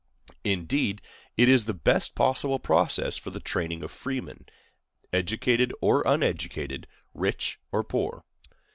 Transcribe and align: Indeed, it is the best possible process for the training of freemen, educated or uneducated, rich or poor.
Indeed, 0.43 0.99
it 1.37 1.47
is 1.47 1.65
the 1.65 1.75
best 1.75 2.15
possible 2.15 2.57
process 2.57 3.19
for 3.19 3.29
the 3.29 3.39
training 3.39 3.83
of 3.83 3.91
freemen, 3.91 4.47
educated 5.13 5.71
or 5.79 6.01
uneducated, 6.07 6.87
rich 7.13 7.59
or 7.71 7.83
poor. 7.83 8.23